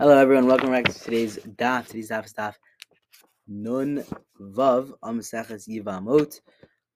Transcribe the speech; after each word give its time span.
Hello, 0.00 0.16
everyone. 0.16 0.46
Welcome 0.46 0.70
back 0.70 0.86
to 0.86 0.98
today's 0.98 1.36
daf. 1.36 1.88
Today's 1.88 2.08
daf 2.08 2.24
is 2.24 2.32
daf 2.32 2.54
Nun 3.46 4.02
Vav 4.40 4.92
Amaseches 5.04 5.68
Yivamot. 5.68 6.40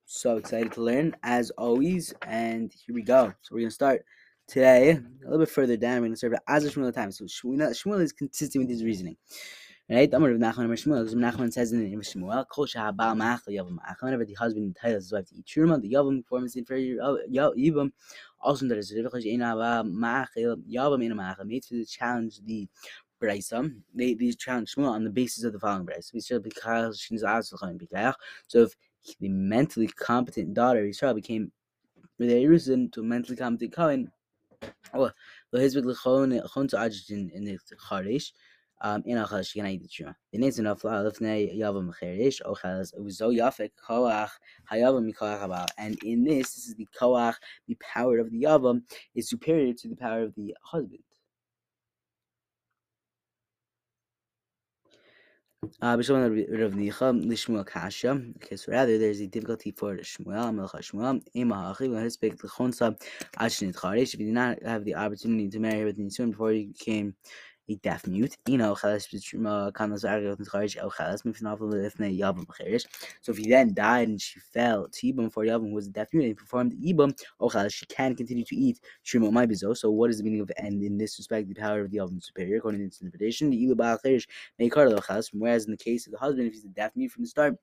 So 0.07 0.39
excited 0.39 0.73
to 0.73 0.83
learn, 0.83 1.15
as 1.23 1.51
always. 1.51 2.15
And 2.27 2.73
here 2.73 2.95
we 2.95 3.03
go. 3.03 3.31
So 3.43 3.55
we're 3.55 3.61
gonna 3.61 3.73
start 3.73 4.07
today 4.49 4.93
a 4.93 5.25
little 5.25 5.41
bit 5.41 5.51
further 5.51 5.77
down. 5.77 6.01
We're 6.01 6.07
gonna 6.07 6.17
start 6.17 6.33
as 6.49 6.65
a 6.65 6.71
Shmuel 6.71 6.95
time. 6.95 7.13
So 7.13 7.27
Shmuel, 7.27 7.59
Shmuel 7.73 8.01
is 8.01 8.15
consistent 8.15 8.63
with 8.65 8.71
his 8.71 8.83
reasoning. 8.83 9.19
Right? 9.91 10.11
Amar 10.15 10.31
Rav 10.31 10.39
Nachman 10.39 10.65
Amar 10.65 10.77
Shmuel. 10.77 11.05
Rav 11.05 11.35
Nachman 11.35 11.53
says 11.53 11.73
in 11.73 11.85
the 11.85 11.97
Shmuel, 11.97 12.49
Kol 12.49 12.67
Shahabal 12.67 13.17
Machal 13.19 13.53
Yavam 13.53 13.73
Machal. 13.73 14.07
Whenever 14.07 14.25
the 14.25 14.33
husband 14.33 14.65
entitles 14.65 15.05
his 15.05 15.13
wife 15.13 15.29
to 15.29 15.35
eat 15.37 15.45
truma, 15.45 15.79
the 15.79 15.93
Yavam 15.93 16.23
performance 16.23 16.57
in 16.57 16.65
for 16.65 16.75
Yavam. 16.75 17.93
Also, 18.41 18.67
there 18.67 18.79
is 18.79 18.91
a 18.93 18.95
difficulty 18.95 19.35
in 19.35 19.41
Machal 19.41 20.57
Yavam 20.67 21.05
in 21.05 21.13
a 21.13 21.15
Machal. 21.15 21.45
Made 21.45 21.65
to 21.65 21.85
challenge 21.85 22.41
the 22.47 22.67
Brisa, 23.21 23.75
they 23.95 24.15
these 24.15 24.37
challenge 24.37 24.75
Shmuel 24.75 24.89
on 24.89 25.05
the 25.05 25.11
basis 25.11 25.45
of 25.45 25.53
the 25.53 25.59
following 25.59 25.87
Brisa. 25.87 26.15
So 28.49 28.63
if 28.63 28.75
the 29.21 29.29
mentally 29.29 29.89
competent 29.89 30.55
daughter 30.55 30.81
of 30.81 30.87
Israel 30.87 31.13
became 31.13 31.53
a 32.21 32.47
reason 32.47 32.91
to 32.93 33.03
mentally 33.03 33.37
competent 33.37 33.75
Cohen, 33.75 34.11
oh, 34.95 35.11
his 35.53 35.75
with 35.77 35.85
Lechon 35.85 36.69
to 36.71 36.77
Ajin 36.77 37.31
in 37.33 37.45
the 37.45 37.59
Charish, 37.91 38.33
um, 38.33 38.33
in 39.05 39.19
a 39.19 39.27
chash 39.27 39.55
can 39.55 39.67
eat 39.67 39.83
the 39.83 39.89
yafek 43.31 43.71
koach. 43.89 44.31
And 45.79 45.99
in 46.03 46.25
this, 46.25 46.55
this 46.55 46.67
is 46.69 46.75
the 46.75 46.89
koach, 46.99 47.35
the 47.69 47.77
power 47.77 48.19
of 48.19 48.31
the 48.31 48.43
yavam 48.43 48.83
is 49.15 49.29
superior 49.29 49.73
to 49.75 49.89
the 49.89 49.97
power 49.97 50.23
of 50.23 50.35
the 50.35 50.57
husband. 50.63 51.03
Uh. 55.81 55.97
Okay, 55.97 56.07
so 58.57 58.73
rather 58.73 58.99
there's 58.99 59.21
a 59.21 59.27
difficulty 59.27 59.73
for 59.73 59.97
Shmuel, 59.97 60.53
Shmuel. 60.83 61.23
If 64.03 64.15
you 64.21 64.27
did 64.27 64.35
not 64.35 64.63
have 64.63 64.85
the 64.85 64.95
opportunity 64.95 65.49
to 65.49 65.59
marry 65.59 65.85
with 65.85 65.99
Nisun 65.99 66.31
before 66.33 66.53
you 66.53 66.69
became 66.69 67.15
a 67.69 67.77
deaf 67.77 68.07
mute. 68.07 68.37
You 68.47 68.59
know, 68.59 68.75
so 68.75 68.95
if 68.95 69.11
he 73.37 73.49
then 73.49 73.75
died 73.75 74.09
and 74.09 74.21
she 74.21 74.41
fell 74.41 74.89
to 74.89 75.07
Ibam 75.07 75.33
for 75.33 75.45
Yavim 75.45 75.73
was 75.73 75.89
deaf 75.89 76.09
mute 76.13 76.27
and 76.27 76.37
performed 76.37 76.73
the 76.73 76.93
Ibam, 76.93 77.19
oh, 77.41 77.69
she 77.69 77.87
can 77.87 78.15
continue 78.15 78.45
to 78.45 78.57
eat 78.57 78.81
Shuma 79.05 79.31
Maibizo. 79.31 79.77
So 79.77 79.91
what 79.91 80.11
is 80.11 80.19
the 80.19 80.25
meaning 80.25 80.41
of 80.41 80.51
and 80.59 80.83
in 80.83 80.99
this 80.99 81.19
respect 81.19 81.49
the 81.49 81.55
power 81.55 81.81
of 81.81 81.91
the 81.91 81.99
Yavim 81.99 82.23
superior 82.23 82.59
according 82.59 82.81
to 82.81 82.87
this 82.87 83.01
interpretation? 83.01 83.51
The 83.51 83.65
Ilu 83.65 83.75
Baal 83.77 83.99
may 84.59 84.71
whereas 85.33 85.65
in 85.65 85.71
the 85.71 85.77
case 85.77 86.07
of 86.07 86.13
the 86.13 86.19
husband, 86.19 86.47
if 86.47 86.55
he's 86.55 86.65
a 86.65 86.69
deaf 86.69 86.93
mute 86.95 87.13
from 87.13 87.23
the 87.25 87.29
start, 87.29 87.57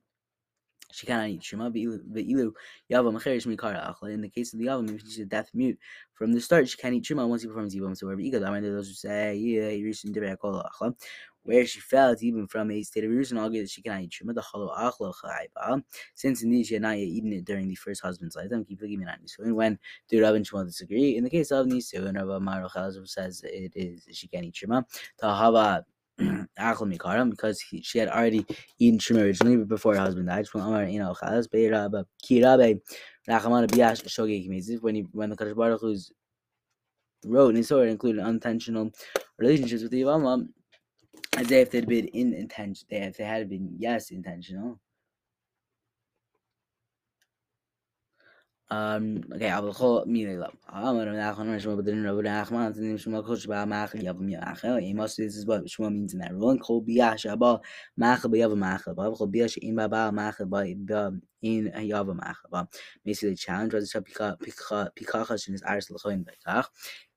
she 0.91 1.07
cannot 1.07 1.29
eat 1.29 1.43
shema 1.43 1.69
ve'ilu 1.69 2.51
yavam 2.91 3.19
acherish 3.19 3.47
mikara 3.47 3.95
achla. 3.95 4.13
In 4.13 4.21
the 4.21 4.29
case 4.29 4.53
of 4.53 4.59
the 4.59 4.65
yavam, 4.65 4.93
if 4.93 5.01
she's 5.01 5.19
a 5.19 5.25
deaf 5.25 5.49
mute 5.53 5.77
from 6.13 6.33
the 6.33 6.41
start, 6.41 6.67
she 6.69 6.77
can't 6.77 6.93
eat 6.93 7.05
shema 7.05 7.25
once 7.25 7.41
he 7.41 7.47
performs 7.47 7.75
yivam. 7.75 7.97
So 7.97 8.07
wherever 8.07 8.21
igad, 8.21 8.47
I 8.47 8.59
those 8.59 8.87
who 8.87 8.93
say 8.93 9.35
yeah, 9.35 9.69
you 9.69 9.85
reached 9.85 10.05
in 10.05 10.13
achla. 10.13 10.95
Where 11.43 11.65
she 11.65 11.79
felt 11.79 12.21
even 12.21 12.45
from 12.45 12.69
a 12.69 12.83
state 12.83 13.03
of 13.03 13.09
reason, 13.09 13.39
argue 13.39 13.61
that 13.61 13.69
she 13.71 13.81
cannot 13.81 14.03
eat 14.03 14.13
shema 14.13 14.33
the 14.33 14.41
chalo 14.41 14.77
achla 14.77 15.13
chayba. 15.13 15.83
Since 16.13 16.43
indeed 16.43 16.67
she 16.67 16.75
had 16.75 16.83
not 16.83 16.99
yet 16.99 17.07
eaten 17.07 17.33
it 17.33 17.45
during 17.45 17.67
the 17.67 17.75
first 17.75 18.01
husband's 18.01 18.35
lifetime, 18.35 18.63
keep 18.63 18.79
looking 18.81 19.01
at 19.03 19.19
And 19.39 19.55
when 19.55 19.79
the 20.09 20.19
Rav 20.19 20.35
and 20.35 20.47
Shmuel 20.47 20.65
disagree, 20.65 21.17
in 21.17 21.23
the 21.23 21.29
case 21.31 21.51
of 21.51 21.65
Nisu 21.65 22.05
and 22.05 22.17
Rav 22.17 22.29
Amar 22.29 22.69
says 23.05 23.41
it 23.43 23.73
is 23.75 24.07
she 24.11 24.27
can't 24.27 24.45
eat 24.45 24.55
shema. 24.55 24.83
Tahava 25.19 25.83
because 27.29 27.61
he, 27.61 27.81
she 27.81 27.99
had 27.99 28.09
already 28.09 28.45
eaten 28.79 28.99
shrimp 28.99 29.21
originally 29.23 29.57
before 29.63 29.95
her 29.95 29.99
husband 29.99 30.27
died. 30.27 30.47
When 30.53 30.89
he 30.91 30.97
when 35.11 35.29
the 35.29 35.35
Kadosh 35.35 35.55
Baruch 35.55 35.81
Hu's 35.81 36.11
wrote 37.25 37.49
in 37.49 37.55
his 37.55 37.67
sword 37.67 37.89
included 37.89 38.23
unintentional 38.23 38.91
relationships 39.37 39.83
with 39.83 39.91
the 39.91 40.01
Yavama, 40.01 40.47
as 41.37 41.51
if 41.51 41.71
they'd 41.71 41.87
been 41.87 42.07
in 42.07 42.33
intention, 42.33 42.87
if 42.89 43.17
they 43.17 43.23
had 43.23 43.49
been 43.49 43.69
yes 43.77 44.11
intentional. 44.11 44.79
Um, 48.71 49.21
okay, 49.35 49.49
aber 49.51 49.73
ho 49.73 50.05
mir 50.07 50.39
la. 50.39 50.49
Aber 50.67 51.05
nach 51.05 51.37
noch 51.43 51.59
schon 51.59 51.75
mit 51.75 51.87
den 51.87 52.05
Rabbi 52.05 52.23
Nachman, 52.23 52.73
den 52.73 52.97
schon 52.97 53.13
mal 53.13 53.21
kurz 53.23 53.45
bei 53.45 53.65
Mach, 53.65 53.93
ja, 53.95 54.13
mir 54.13 54.39
Mach. 54.39 54.63
Ich 54.79 54.93
muss 54.95 55.17
this 55.17 55.35
is 55.35 55.45
what 55.45 55.69
schon 55.69 55.93
means 55.93 56.13
in 56.13 56.19
that. 56.21 56.31
Ron 56.33 56.57
kol 56.57 56.81
biya 56.81 57.15
shaba 57.17 57.61
Mach 57.97 58.23
be 58.29 58.39
yav 58.39 58.55
Mach, 58.55 58.87
aber 58.87 59.13
kol 59.13 59.27
biya 59.27 59.57
in 59.57 59.75
ba 59.75 59.89
ba 59.89 60.11
Mach 60.13 60.37
ba 60.47 60.65
in 61.41 61.71
yav 61.75 62.15
Mach. 62.15 62.37
Ba 62.49 62.67
basically 63.05 63.35
challenge 63.35 63.73
was 63.73 63.93
pika 63.93 64.37
pika 64.39 64.89
pika 64.97 65.43
shin 65.43 65.53
is 65.55 65.63
ars 65.63 65.89
lechoin 65.89 66.25
bekach. 66.25 66.67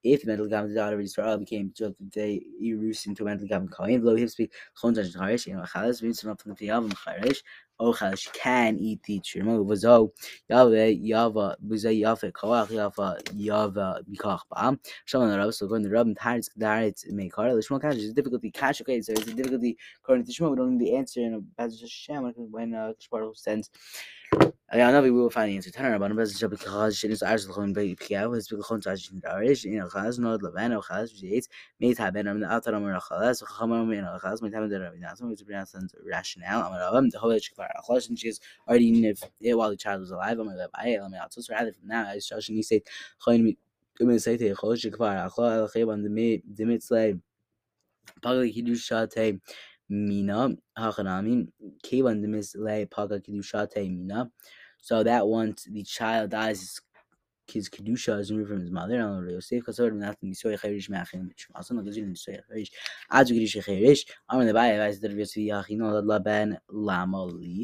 If 0.02 0.22
the 0.22 0.28
mental 0.28 0.48
gam 0.48 0.68
the 0.68 0.74
daughter 0.74 0.96
of 0.96 1.02
Israel 1.02 1.38
became 1.38 1.72
just 1.76 1.94
they 2.14 2.42
Yerus 2.62 3.06
into 3.06 3.24
mental 3.24 3.48
gam 3.48 3.68
kohen, 3.68 4.04
lo 4.04 4.16
him 4.16 4.28
speak 4.28 4.52
chon 4.80 4.94
jan 4.94 5.06
charish, 5.06 5.46
you 5.46 5.54
know, 5.54 5.62
chalas 5.62 6.02
means 6.02 6.20
from 6.20 6.36
the 6.58 6.68
yav 6.68 6.92
charish. 6.94 7.42
Ochel, 7.84 8.18
she 8.18 8.30
can 8.30 8.78
eat 8.78 9.02
truma. 9.02 9.64
Vazo 9.64 10.10
Yahweh 10.50 10.94
Yava 10.94 11.56
Buza 11.66 11.92
Yafe 11.92 12.32
Koach 12.32 12.68
Yafa 12.68 13.22
Yava 13.34 14.02
Bikach 14.10 14.40
Bam. 14.50 14.78
Shalom 15.04 15.30
the 15.30 15.38
Rav. 15.38 15.54
So 15.54 15.68
to 15.68 15.78
the 15.78 15.90
Rav, 15.90 16.06
Taritz 16.06 16.48
Daritz 16.58 17.10
Meikar. 17.12 17.54
The 17.54 17.62
Shmuel 17.66 17.82
Kash 17.82 17.96
is 17.96 18.12
difficulty. 18.12 18.50
Kash 18.50 18.80
okay. 18.80 19.00
So 19.02 19.12
it's 19.12 19.28
a 19.28 19.34
difficulty 19.34 19.76
according 20.02 20.26
to 20.26 20.32
Shmuel. 20.32 20.50
We 20.50 20.56
don't 20.56 20.78
know 20.78 20.84
the 20.84 20.96
answer 20.96 21.20
in 21.20 21.34
a 21.34 21.62
Bezos 21.62 21.82
Hashem 21.82 22.32
when 22.36 22.74
uh, 22.74 22.92
Kishbar 23.00 23.36
sends. 23.36 23.70
یعنی 24.74 25.10
بو 25.10 25.28
فنین 25.28 25.60
تنر 25.60 25.98
بانو 25.98 26.14
بس 26.14 26.38
جب 26.38 26.54
خاز 26.54 26.94
شنس 26.96 27.22
ارز 27.22 27.48
خون 27.48 27.72
بی 27.72 27.94
پیو 27.94 28.30
بس 28.30 28.54
بی 28.54 28.60
خون 28.62 28.80
تاج 28.80 29.10
دارش 29.22 29.66
این 29.66 29.84
خاز 29.84 30.20
نود 30.20 30.44
لبن 30.44 30.76
و 30.76 30.80
خاز 30.80 31.16
جیت 31.16 31.48
می 31.78 31.94
تابن 31.94 32.32
من 32.32 32.44
اطر 32.44 32.78
من 32.78 32.98
خلاص 32.98 33.42
و 33.42 33.46
خمم 33.46 33.84
من 33.86 34.18
خاز 34.18 34.42
می 34.42 34.50
تابن 34.50 34.68
در 34.68 34.90
بینات 34.90 35.22
می 35.22 35.36
تو 35.36 35.44
بینات 35.44 35.68
rationale 35.68 36.52
اما 36.52 36.78
رابم 36.78 37.08
ده 37.08 37.18
هوش 37.18 37.50
کار 37.50 37.68
خلاص 37.86 38.06
این 38.06 38.16
چیز 38.16 38.40
already 38.70 38.92
knew 38.94 39.14
it 39.14 39.54
while 39.56 39.70
the 39.70 39.82
child 39.84 40.00
was 40.00 40.10
alive 40.10 40.40
اما 40.40 40.52
لب 40.52 40.70
ای 40.84 40.96
اما 40.96 41.16
اتس 41.24 41.50
rather 41.50 41.72
from 41.72 41.88
now 41.88 42.16
as 42.16 42.26
Josh 42.26 42.48
and 42.48 42.56
he 42.56 42.62
said 42.62 42.80
خون 43.18 43.40
می 43.40 43.58
من 44.00 44.18
سایت 44.18 44.54
خلاص 44.54 44.86
کفار 44.86 45.28
خلاص 45.28 45.70
خیبان 45.70 46.02
دمی 46.02 46.42
دمی 46.58 46.78
سلای 46.78 47.20
پاگل 48.22 48.48
کیدوش 48.48 48.88
شاته 48.88 49.40
mina 49.88 50.50
hachanami 50.78 51.48
kevan 51.82 52.22
demitzlay 52.22 52.90
paga 52.90 53.20
kidushate 53.20 53.90
mina 53.90 54.30
so 54.84 55.02
that 55.02 55.26
once 55.26 55.64
the 55.64 55.82
child 55.82 56.28
dies, 56.28 56.78
his 57.46 57.70
kedusha 57.70 58.20
is 58.20 58.30
removed 58.30 58.50
from 58.50 58.60
his 58.60 58.70
mother. 58.70 59.00
And 59.00 59.22
Rabbi 59.22 59.32
Yosef 59.32 59.66
Li. 59.66 59.72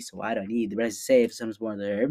So 0.01 0.17
why 0.17 0.35
do 0.35 0.41
I 0.41 0.47
need 0.47 0.71
the 0.71 0.77
rest 0.77 0.97
to 0.97 1.03
say 1.03 1.25
if 1.25 1.35
son 1.35 1.51
is 1.51 1.59
born 1.59 1.79
there? 1.79 2.09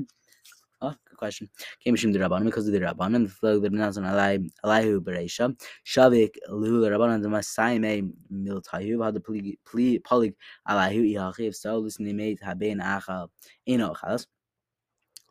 Oh, 0.82 0.96
good 1.10 1.18
question. 1.18 1.50
Came 1.84 1.96
Mishim 1.96 2.14
the 2.14 2.20
Rabbanim 2.20 2.46
because 2.46 2.66
of 2.68 2.74
the 2.74 2.80
Rabbanim. 2.80 3.24
The 3.28 3.30
flow 3.30 3.60
the 3.60 3.70
Benazon 3.70 4.06
Alai 4.10 4.50
Alaihu 4.64 5.02
Bereisha 5.02 5.54
Shavik 5.86 6.36
Lu 6.50 6.80
the 6.80 6.90
Rabbanim 6.90 7.22
the 7.22 7.28
Masaime 7.28 7.86
eh, 7.86 8.02
Miltayu 8.34 9.04
had 9.04 9.14
the 9.14 9.20
polig 9.20 10.36
Alaihu 10.70 11.14
Iachi. 11.14 11.50
If 11.50 11.58
so, 11.58 11.80
listen, 11.80 12.06
they 12.06 12.14
made 12.14 12.40
Haben 12.42 12.80
Achal 12.80 13.28
Enochas. 13.68 14.28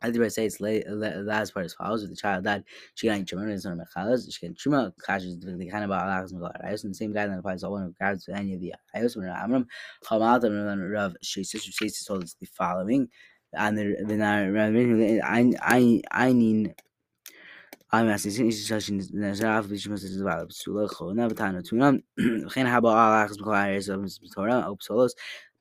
As 0.01 0.13
the 0.13 0.29
say, 0.29 0.45
it's 0.45 0.61
last 0.61 1.53
part 1.53 1.65
as 1.65 1.73
follows: 1.73 2.03
if 2.03 2.09
the 2.09 2.15
child 2.15 2.45
died, 2.45 2.63
she 2.95 3.07
got 3.07 3.19
truma 3.19 3.51
and 3.51 3.61
son 3.61 3.77
mechalas. 3.77 4.33
She 4.33 4.47
got 4.47 4.55
truma. 4.55 4.93
Kash 5.05 5.23
is 5.23 5.39
the 5.39 5.69
kind 5.69 5.83
of 5.83 5.89
alachas 5.89 6.31
mechalas. 6.31 6.83
And 6.85 6.91
the 6.91 6.95
same 6.95 7.13
guideline 7.13 7.39
applies 7.39 7.61
to 7.61 7.69
one 7.69 7.83
of 7.83 7.87
regards 7.89 8.23
to 8.25 8.33
any 8.33 8.53
of 8.53 8.61
the 8.61 8.75
ayos. 8.95 9.17
When 9.17 9.27
Amram 9.27 9.67
Chamat 10.05 10.45
and 10.45 10.91
Rav 10.91 11.17
Sheisis 11.21 11.67
Sheisis 11.69 12.07
told 12.07 12.23
us 12.23 12.35
the 12.39 12.45
following, 12.45 13.09
and 13.53 13.77
the 13.77 15.21
I 15.23 15.53
I 15.61 16.01
I 16.11 16.33
mean. 16.33 16.73
I'm 17.91 18.07
asking 18.07 18.47
is 18.47 18.67
such 18.67 18.89
in 18.89 18.99
the 18.99 19.05
Zaf 19.05 19.67
which 19.67 19.89
must 19.89 20.03
develop 20.03 20.51
to 20.51 20.73
look 20.73 21.01
on 21.01 21.15
Nabatana 21.15 21.67
to 21.69 21.79
them. 21.79 22.03
Can 22.51 22.67
have 22.67 22.85
all 22.85 22.95
acts 22.95 23.37
because 23.37 23.89
of 23.89 24.07
Torah, 24.35 24.67
Upsolos, 24.69 25.11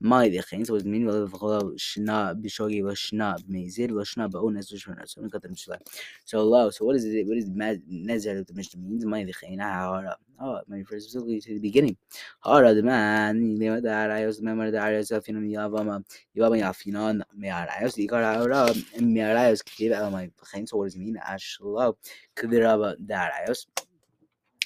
Meidichens 0.03 0.71
was 0.71 0.85
meanwhile 0.85 1.27
Cholav 1.27 1.75
Shna 1.75 2.41
Bishogi 2.41 2.85
was 2.85 2.99
Shna 2.99 3.37
Meizid 3.51 3.91
was 3.91 4.09
Shna 4.09 4.31
Ba'unas 4.31 4.71
was 4.71 4.85
Shna 4.85 5.09
So 5.09 5.23
we 5.23 5.29
got 5.29 5.43
them 5.43 5.57
Shla. 5.57 5.77
So 6.25 6.39
Allah, 6.39 6.73
so 6.73 6.85
what 6.85 6.95
is 6.95 7.05
it? 7.05 7.27
What 7.27 7.37
is 7.37 7.49
Nazar 7.49 8.37
of 8.37 8.47
the 8.47 8.55
Mishnah 8.55 8.81
means? 8.81 9.05
Meidichen 9.05 9.61
Hara. 9.61 10.17
Oh, 10.41 10.55
it 10.55 10.65
refers 10.69 11.03
specifically 11.03 11.41
to 11.41 11.55
the 11.55 11.59
beginning. 11.59 11.97
Hara 12.45 12.75
the 12.75 12.83
man 12.85 13.59
Lema 13.59 13.83
the 13.83 13.89
Arayos 13.89 14.37
the 14.37 14.45
member 14.45 14.71
the 14.71 14.79
Arayos 14.79 15.11
of 15.11 15.25
Finum 15.25 15.51
Yavama 15.51 16.05
Yavama 16.37 16.61
Yafinon 16.63 17.23
Mearayos 17.37 17.95
the 17.95 18.07
Ikar 18.07 18.23
Hara 18.23 18.73
Mearayos 19.01 19.65
Kiv 19.65 19.91
Elamai 19.91 20.31
Chen. 20.53 20.65
So 20.69 20.77
what 20.77 20.85
does 20.85 20.95
it 20.95 21.01
mean? 21.01 21.19
Ashlo 21.29 21.97
Kidiraba 22.37 22.95
the 23.05 23.15
Arayos. 23.15 23.67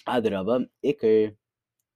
Adraba 0.07 0.67
Iker. 0.85 1.35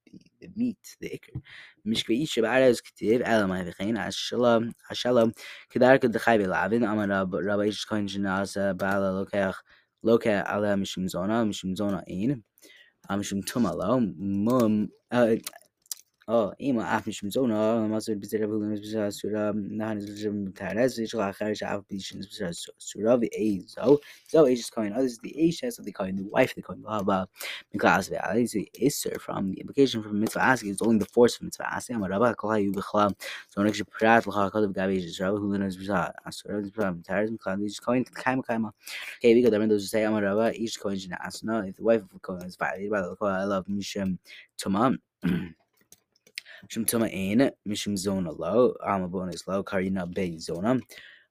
Ikar 0.06 0.56
meat 0.56 0.96
the 1.00 1.08
ikr. 1.10 1.40
Mishkvei 1.86 2.26
shabaras 2.26 2.80
ktiv 2.82 3.22
elamai 3.22 3.62
v'chein 3.68 3.96
ashalom 3.98 4.72
ashalom 4.90 5.32
kedar 5.70 5.98
kedachai 5.98 6.38
v'lavin 6.40 6.88
amar 6.88 7.08
rabbi 7.08 7.68
ish 7.68 7.84
kohen 7.84 8.06
shenasa 8.08 8.76
bala 8.76 9.24
lokech 9.24 9.54
lokech 10.04 10.44
ala 10.46 10.76
mishum 10.76 11.08
zona 11.08 11.44
mishum 11.44 11.76
zona 11.76 12.02
ein 12.08 12.42
mishum 13.10 13.44
tumalo 13.44 14.00
mum 14.16 14.88
آه 16.29 16.55
إيما 16.61 16.95
أحمي 16.97 17.13
شمزونا 17.13 17.87
ما 17.87 17.99
صير 17.99 18.15
بزر 18.15 18.45
بقول 18.45 18.69
نسبة 18.71 19.09
سورة 19.09 19.51
نحن 19.51 19.97
نسبة 19.97 20.31
متعرس 20.31 20.99
إيش 20.99 21.15
غا 21.15 21.31
خارج 21.31 21.63
عارف 21.63 21.83
بيش 21.89 22.15
نسبة 22.15 22.51
سورة 22.77 23.17
في 23.17 23.29
أي 23.37 23.65
زو 23.67 23.99
زو 24.29 24.45
إيش 24.45 24.71
coin 24.71 24.93
others 24.93 25.17
the 25.17 25.49
H 25.49 25.61
has 25.61 25.79
of 25.79 25.85
the 25.85 25.91
coin 25.91 26.15
the 26.15 26.29
wife 26.35 26.51
of 26.51 26.55
the 26.55 26.61
coin 26.61 26.81
blah 26.81 27.01
blah 27.03 27.25
من 27.73 27.81
class 27.81 28.09
في 28.09 28.17
عليه 28.17 28.45
زي 28.45 28.71
إسر 28.83 29.19
from 29.19 29.51
the 29.51 29.61
implication 29.61 30.03
from 30.03 30.19
mitzvah 30.23 30.43
asking 30.43 30.69
is 30.69 30.81
only 30.81 30.99
the 30.99 31.09
force 31.15 31.35
of 31.35 31.41
mitzvah 31.41 31.75
asking 31.75 31.95
أما 31.95 32.07
ربا 32.07 32.31
كلها 32.31 32.57
يبخلا 32.57 33.13
so 33.49 33.59
نكش 33.59 33.83
برات 34.01 34.27
لها 34.27 34.49
كذب 34.49 34.79
قابي 34.79 34.99
جزرا 34.99 35.29
هو 35.29 35.55
نسبة 35.55 36.11
سورة 36.29 36.59
نسبة 36.59 36.89
متعرس 36.89 37.29
من 37.29 37.37
class 37.37 37.59
إيش 37.59 37.79
coin 37.81 38.23
كايم 38.23 38.41
كايم 38.41 38.69
okay 38.69 39.35
we 39.35 39.41
got 39.45 39.51
them 39.51 39.69
those 39.69 39.91
say 39.91 39.95
أما 39.95 40.19
ربا 40.19 40.47
إيش 40.49 40.79
coin 40.79 40.87
جنا 40.87 41.27
أصلا 41.27 41.71
if 41.71 41.75
the 41.75 41.83
wife 41.83 42.01
of 42.01 42.09
the 42.09 42.19
coin 42.19 42.45
is 42.47 42.55
violated 42.55 42.91
by 42.91 43.01
the 43.01 43.15
coin 43.15 43.33
I 43.33 43.45
love 43.45 43.69
مش 43.69 43.99
تمام 44.57 44.99
Shum 46.68 46.84
Tuma 46.84 47.06
Ein, 47.12 47.50
Mishum 47.66 47.96
Zona 47.96 48.32
Low, 48.32 48.74
Alma 48.84 49.08
Bonus 49.08 49.46
Low, 49.46 49.62
Karina 49.62 50.06
Bay 50.06 50.38
Zona. 50.38 50.80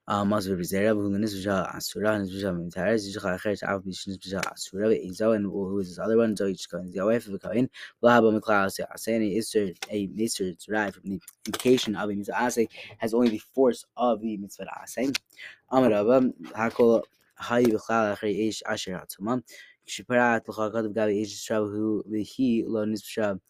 Mas 0.08 0.46
Vizera, 0.46 0.94
Vulinis 0.94 1.34
Vija 1.34 1.74
Asura, 1.74 2.12
and 2.12 2.30
Vija 2.30 2.54
Mitaris, 2.54 3.12
Jachet, 3.12 3.60
Albish, 3.64 4.06
Vija 4.06 4.40
Asura, 4.52 4.86
Ezo, 4.86 5.34
and 5.34 5.46
who 5.46 5.80
is 5.80 5.88
this 5.88 5.98
other 5.98 6.16
one, 6.16 6.36
Zoe 6.36 6.56
Coin, 6.70 6.92
the 6.92 7.04
wife 7.04 7.26
of 7.26 7.32
the 7.32 7.38
Coin, 7.40 7.68
Lahaba 8.00 8.40
McLeod, 8.40 8.86
saying 8.96 9.32
is 9.32 9.52
a 9.90 10.06
mitzvah 10.14 10.54
derived 10.64 10.94
from 10.94 11.10
the 11.10 11.20
implication 11.44 11.96
of 11.96 12.08
a 12.08 12.14
mitzvah 12.14 12.40
ase 12.40 12.68
has 12.98 13.14
only 13.14 13.30
the 13.30 13.38
force 13.38 13.84
of 13.96 14.20
the 14.20 14.36
mitzvah 14.36 14.68
ase. 14.84 15.10
Amaraba, 15.72 16.32
Hakol, 16.52 17.02
Hayi 17.42 17.66
Bichala, 17.66 18.16
Ish 18.22 18.62
Asher 18.64 18.92
Hatuma, 18.92 19.42
Shiparat, 19.88 20.46
Lachakad 20.46 20.86
of 20.86 20.92
Gabi 20.92 21.22
Ish 21.22 21.48
who 21.48 22.04
he 22.22 22.62
lo 22.64 22.86
nisbsha 22.86 23.40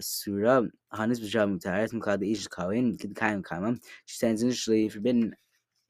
Surah 0.00 0.62
Hanis 0.92 1.20
Bisham 1.20 1.58
Mutaris 1.58 1.92
Mukad 1.92 2.28
Ish 2.28 2.48
Kawin 2.48 2.98
Kid 2.98 3.14
Kaim 3.14 3.42
Kama. 3.42 3.76
She 4.06 4.16
stands 4.16 4.42
initially 4.42 4.88
forbidden 4.88 5.34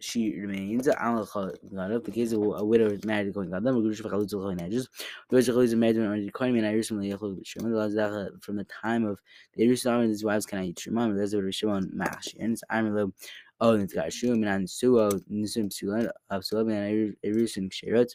she 0.00 0.38
remains 0.38 0.85
the 0.87 2.12
case 2.12 2.32
of 2.32 2.43
a 2.43 2.64
widow 2.64 2.96
married 3.05 3.26
to 3.26 3.32
Kohen 3.32 3.50
Gadol, 3.50 3.82
Gurush 3.82 4.00
Vakalut 4.00 4.31
Kohen 4.31 4.61
Edges, 4.61 4.88
Rosh 5.31 5.49
Chalitz 5.49 5.75
married 5.75 5.94
to 5.94 6.11
an 6.11 6.31
Kohen 6.31 6.55
Min 6.55 6.73
recently 6.73 7.11
from 7.11 7.37
the 7.37 8.67
time 8.82 9.05
of 9.05 9.20
the 9.55 9.64
Yerushalayim 9.64 10.02
and 10.02 10.11
his 10.11 10.25
wives 10.25 10.46
can 10.46 10.58
I 10.61 10.67
eat 10.67 10.79
Shimon, 10.79 11.17
there's 11.17 11.34
a 11.34 11.50
Shimon 11.50 11.91
Mash, 11.93 12.34
and 12.38 12.52
it's 12.52 12.62
Armilo, 12.70 13.12
oh, 13.61 13.73
and 13.73 13.82
it's 13.82 13.93
got 13.93 14.12
Shum 14.12 14.44
and 14.44 14.70
Suo, 14.70 15.11
Nisum 15.32 15.69
Sulan, 15.69 16.08
of 16.31 16.43
Sulam 16.43 16.73
and 16.73 17.17
Erusim 17.25 17.69
Sherot. 17.70 18.14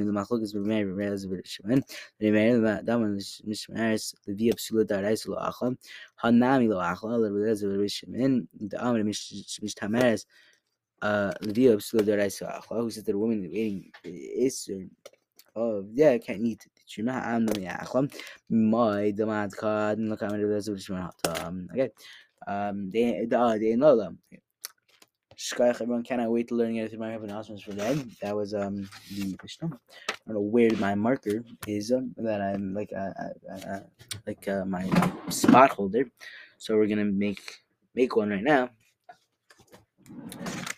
in 0.00 0.06
the 0.06 0.12
machlok 0.12 0.42
is 0.42 0.54
remember 0.54 0.92
remember 0.92 1.36
the 1.36 1.42
shimon 1.44 1.82
remember 2.20 2.82
that 2.82 2.98
one 2.98 3.16
is 3.16 3.42
mishmaris 3.46 4.14
the 4.26 4.34
via 4.34 4.52
psula 4.54 4.84
darais 4.84 5.26
lo 5.28 5.36
achla 5.36 5.76
hanami 6.22 6.68
lo 6.68 6.76
achla 6.76 7.22
the 7.22 7.32
remember 7.32 7.82
the 7.82 7.88
shimon 7.88 8.48
the 8.60 8.84
amr 8.84 9.02
mishtamaris 9.04 10.26
uh 11.02 11.32
the 11.40 11.52
via 11.52 11.76
psula 11.76 12.02
darais 12.02 12.40
lo 12.40 12.48
achla 12.48 12.82
who 12.82 12.90
said 12.90 13.04
the 13.04 13.16
woman 13.16 13.42
waiting 13.42 13.90
is 14.04 14.70
oh 15.56 15.84
yeah 15.92 16.16
can't 16.18 16.40
eat 16.40 16.66
shima 16.86 17.12
am 17.24 17.46
no 17.46 17.52
achla 17.52 18.10
my 18.48 19.12
damad 19.12 19.54
card 19.56 19.98
no 19.98 20.16
camera 20.16 20.60
the 20.60 20.78
shimon 20.78 21.10
okay 21.72 21.90
um 22.46 22.90
they 22.90 23.26
the 23.26 23.58
they 23.60 23.76
Shkayach, 25.36 25.80
everyone 25.80 26.02
cannot 26.02 26.30
wait 26.30 26.48
to 26.48 26.54
learn 26.54 26.76
anything. 26.76 27.02
I 27.02 27.10
have 27.10 27.24
announcements 27.24 27.62
for 27.62 27.72
that. 27.72 27.96
That 28.20 28.36
was 28.36 28.54
um 28.54 28.88
the 29.14 29.36
Mishnah. 29.42 29.70
I 29.72 30.14
don't 30.26 30.34
know 30.34 30.40
where 30.40 30.70
my 30.76 30.94
marker 30.94 31.44
is 31.66 31.92
um, 31.92 32.14
that 32.18 32.40
I'm 32.40 32.74
like 32.74 32.92
uh, 32.94 33.12
uh, 33.20 33.54
uh, 33.68 33.80
like 34.26 34.46
uh, 34.48 34.64
my 34.64 34.88
spot 35.28 35.70
holder. 35.70 36.10
So 36.58 36.76
we're 36.76 36.86
gonna 36.86 37.04
make 37.04 37.40
make 37.94 38.14
one 38.16 38.30
right 38.30 38.42
now. 38.44 38.70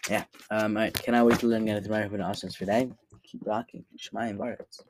Yeah. 0.09 0.25
Um. 0.51 0.77
All 0.77 0.83
right. 0.85 0.95
Cannot 0.95 1.27
wait 1.27 1.39
to 1.41 1.47
learn 1.47 1.69
anything. 1.69 1.93
I 1.93 2.01
have 2.01 2.15
announcements 2.15 2.57
for 2.57 2.65
that. 2.67 2.89
Keep 3.23 3.47
rocking. 3.47 3.85
Shemayim 3.99 4.39
Baritz. 4.39 4.83